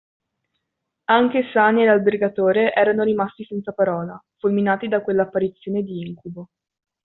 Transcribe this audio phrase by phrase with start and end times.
[1.11, 6.49] Anche Sani e l’albergatore erano rimasti senza parola, fulminati da quella apparizione di incubo.